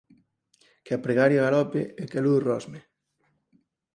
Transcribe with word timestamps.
Que 0.83 0.91
a 0.95 1.01
pregaria 1.05 1.45
galope 1.47 1.81
e 2.01 2.03
que 2.09 2.17
a 2.19 2.23
luz 2.25 2.39
rosme... 2.49 2.79